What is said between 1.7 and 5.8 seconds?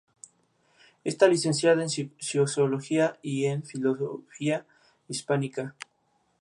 en Sociología y en Filología Hispánica.